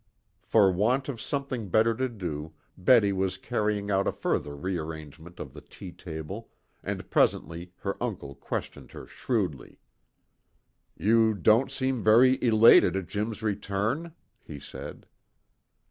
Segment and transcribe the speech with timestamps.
[0.41, 5.53] For want of something better to do Betty was carrying out a further rearrangement of
[5.53, 6.49] the tea table,
[6.81, 9.77] and presently her uncle questioned her shrewdly.
[10.97, 15.05] "You don't seem very elated at Jim's return?" he said.